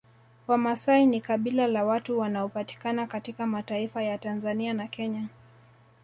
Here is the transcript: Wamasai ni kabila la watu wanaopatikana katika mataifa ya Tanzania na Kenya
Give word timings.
Wamasai 0.47 1.05
ni 1.05 1.21
kabila 1.21 1.67
la 1.67 1.85
watu 1.85 2.19
wanaopatikana 2.19 3.07
katika 3.07 3.45
mataifa 3.47 4.03
ya 4.03 4.17
Tanzania 4.17 4.73
na 4.73 4.87
Kenya 4.87 5.27